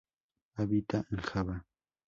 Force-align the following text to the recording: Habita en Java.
Habita 0.55 1.05
en 1.11 1.19
Java. 1.19 1.63